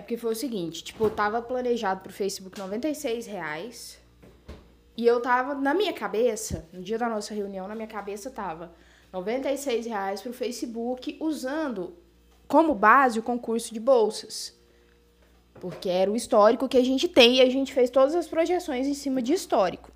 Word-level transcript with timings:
É 0.00 0.02
porque 0.02 0.16
foi 0.16 0.32
o 0.32 0.34
seguinte, 0.34 0.82
tipo, 0.82 1.04
eu 1.04 1.10
tava 1.10 1.42
planejado 1.42 2.00
pro 2.00 2.10
Facebook 2.10 2.58
96 2.58 3.26
reais. 3.26 3.98
E 4.96 5.06
eu 5.06 5.20
tava, 5.20 5.54
na 5.54 5.74
minha 5.74 5.92
cabeça, 5.92 6.66
no 6.72 6.82
dia 6.82 6.96
da 6.96 7.06
nossa 7.06 7.34
reunião, 7.34 7.68
na 7.68 7.74
minha 7.74 7.86
cabeça 7.86 8.30
tava 8.30 8.72
96 9.12 9.84
reais 9.84 10.22
pro 10.22 10.32
Facebook, 10.32 11.18
usando 11.20 11.98
como 12.48 12.74
base 12.74 13.18
o 13.18 13.22
concurso 13.22 13.74
de 13.74 13.78
bolsas. 13.78 14.58
Porque 15.60 15.90
era 15.90 16.10
o 16.10 16.16
histórico 16.16 16.66
que 16.66 16.78
a 16.78 16.84
gente 16.84 17.06
tem 17.06 17.36
e 17.36 17.42
a 17.42 17.50
gente 17.50 17.74
fez 17.74 17.90
todas 17.90 18.14
as 18.14 18.26
projeções 18.26 18.86
em 18.86 18.94
cima 18.94 19.20
de 19.20 19.34
histórico. 19.34 19.92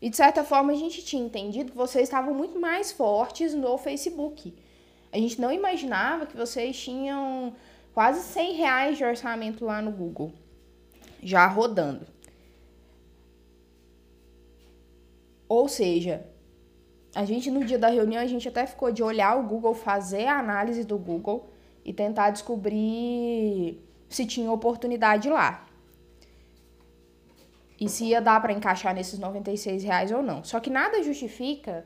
E 0.00 0.08
de 0.08 0.16
certa 0.16 0.42
forma 0.42 0.72
a 0.72 0.76
gente 0.76 1.04
tinha 1.04 1.22
entendido 1.22 1.72
que 1.72 1.76
vocês 1.76 2.04
estavam 2.04 2.32
muito 2.32 2.58
mais 2.58 2.90
fortes 2.90 3.52
no 3.52 3.76
Facebook. 3.76 4.54
A 5.12 5.18
gente 5.18 5.38
não 5.38 5.52
imaginava 5.52 6.24
que 6.24 6.34
vocês 6.34 6.74
tinham 6.80 7.54
quase 7.92 8.20
100 8.22 8.54
reais 8.54 8.98
de 8.98 9.04
orçamento 9.04 9.64
lá 9.64 9.82
no 9.82 9.90
Google, 9.90 10.32
já 11.22 11.46
rodando. 11.46 12.06
Ou 15.48 15.68
seja, 15.68 16.26
a 17.14 17.24
gente 17.24 17.50
no 17.50 17.64
dia 17.64 17.78
da 17.78 17.88
reunião 17.88 18.22
a 18.22 18.26
gente 18.26 18.48
até 18.48 18.66
ficou 18.66 18.90
de 18.90 19.02
olhar 19.02 19.38
o 19.38 19.42
Google, 19.42 19.74
fazer 19.74 20.26
a 20.26 20.38
análise 20.38 20.84
do 20.84 20.96
Google 20.96 21.50
e 21.84 21.92
tentar 21.92 22.30
descobrir 22.30 23.78
se 24.08 24.24
tinha 24.24 24.50
oportunidade 24.50 25.28
lá. 25.28 25.66
E 27.78 27.88
se 27.88 28.04
ia 28.06 28.20
dar 28.20 28.40
para 28.40 28.52
encaixar 28.52 28.94
nesses 28.94 29.18
96 29.18 29.82
reais 29.82 30.10
ou 30.12 30.22
não. 30.22 30.44
Só 30.44 30.60
que 30.60 30.70
nada 30.70 31.02
justifica 31.02 31.84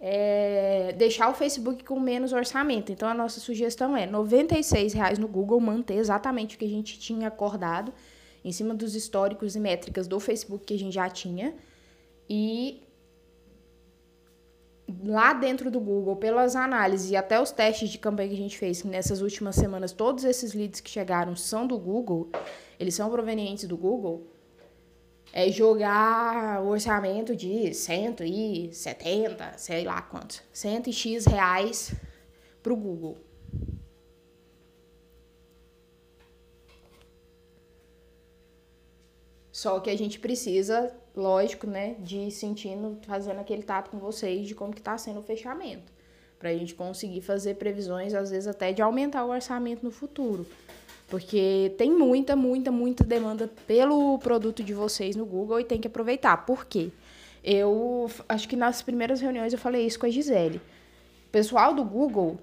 é, 0.00 0.94
deixar 0.96 1.28
o 1.28 1.34
Facebook 1.34 1.84
com 1.84 1.98
menos 1.98 2.32
orçamento. 2.32 2.92
Então 2.92 3.08
a 3.08 3.14
nossa 3.14 3.40
sugestão 3.40 3.96
é 3.96 4.06
96 4.06 4.92
reais 4.92 5.18
no 5.18 5.28
Google, 5.28 5.60
manter 5.60 5.94
exatamente 5.94 6.56
o 6.56 6.58
que 6.58 6.64
a 6.64 6.68
gente 6.68 6.98
tinha 6.98 7.28
acordado, 7.28 7.92
em 8.44 8.52
cima 8.52 8.74
dos 8.74 8.94
históricos 8.94 9.56
e 9.56 9.60
métricas 9.60 10.06
do 10.06 10.20
Facebook 10.20 10.64
que 10.64 10.74
a 10.74 10.78
gente 10.78 10.94
já 10.94 11.08
tinha. 11.08 11.54
E 12.28 12.82
lá 15.04 15.32
dentro 15.32 15.70
do 15.70 15.80
Google, 15.80 16.16
pelas 16.16 16.56
análises 16.56 17.10
e 17.10 17.16
até 17.16 17.40
os 17.40 17.50
testes 17.50 17.90
de 17.90 17.98
campanha 17.98 18.28
que 18.28 18.34
a 18.34 18.38
gente 18.38 18.56
fez 18.56 18.84
nessas 18.84 19.20
últimas 19.20 19.56
semanas, 19.56 19.92
todos 19.92 20.24
esses 20.24 20.54
leads 20.54 20.80
que 20.80 20.88
chegaram 20.88 21.34
são 21.36 21.66
do 21.66 21.78
Google, 21.78 22.30
eles 22.78 22.94
são 22.94 23.10
provenientes 23.10 23.66
do 23.66 23.76
Google, 23.76 24.26
é 25.32 25.50
jogar 25.50 26.62
o 26.62 26.68
orçamento 26.68 27.36
de 27.36 27.72
170, 27.72 29.54
sei 29.56 29.84
lá 29.84 30.02
quanto, 30.02 30.42
100 30.52 30.82
e 30.86 30.92
X 30.92 31.26
reais 31.26 31.94
pro 32.62 32.76
Google. 32.76 33.16
Só 39.52 39.80
que 39.80 39.90
a 39.90 39.98
gente 39.98 40.20
precisa 40.20 40.94
lógico, 41.16 41.66
né, 41.66 41.96
de 41.98 42.30
sentindo, 42.30 42.96
fazendo 43.02 43.40
aquele 43.40 43.64
tato 43.64 43.90
com 43.90 43.98
vocês 43.98 44.46
de 44.46 44.54
como 44.54 44.72
que 44.72 44.80
tá 44.80 44.96
sendo 44.96 45.18
o 45.18 45.22
fechamento. 45.22 45.92
Pra 46.38 46.54
gente 46.54 46.76
conseguir 46.76 47.20
fazer 47.22 47.56
previsões, 47.56 48.14
às 48.14 48.30
vezes 48.30 48.46
até 48.46 48.72
de 48.72 48.80
aumentar 48.80 49.24
o 49.24 49.30
orçamento 49.30 49.84
no 49.84 49.90
futuro. 49.90 50.46
Porque 51.08 51.74
tem 51.78 51.90
muita, 51.90 52.36
muita, 52.36 52.70
muita 52.70 53.02
demanda 53.02 53.50
pelo 53.66 54.18
produto 54.18 54.62
de 54.62 54.74
vocês 54.74 55.16
no 55.16 55.24
Google 55.24 55.58
e 55.58 55.64
tem 55.64 55.80
que 55.80 55.88
aproveitar. 55.88 56.44
Por 56.44 56.66
quê? 56.66 56.90
Eu 57.42 58.10
acho 58.28 58.46
que 58.46 58.54
nas 58.54 58.82
primeiras 58.82 59.20
reuniões 59.20 59.52
eu 59.52 59.58
falei 59.58 59.86
isso 59.86 59.98
com 59.98 60.06
a 60.06 60.10
Gisele. 60.10 60.58
O 61.26 61.30
pessoal 61.30 61.74
do 61.74 61.82
Google 61.82 62.38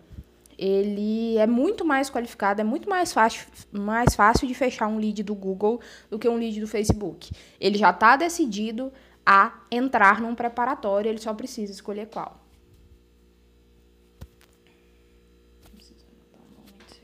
ele 0.57 1.37
é 1.37 1.45
muito 1.45 1.83
mais 1.83 2.09
qualificado, 2.09 2.61
é 2.61 2.63
muito 2.63 2.89
mais 2.89 3.11
fácil, 3.13 3.45
mais 3.71 4.15
fácil 4.15 4.47
de 4.47 4.53
fechar 4.53 4.87
um 4.87 4.97
lead 4.97 5.21
do 5.21 5.35
Google 5.35 5.81
do 6.09 6.17
que 6.17 6.27
um 6.27 6.35
lead 6.35 6.59
do 6.59 6.67
Facebook. 6.67 7.31
Ele 7.59 7.77
já 7.77 7.89
está 7.89 8.15
decidido 8.15 8.91
a 9.25 9.53
entrar 9.69 10.21
num 10.21 10.33
preparatório, 10.33 11.09
ele 11.09 11.19
só 11.19 11.33
precisa 11.33 11.71
escolher 11.71 12.07
qual. 12.07 12.44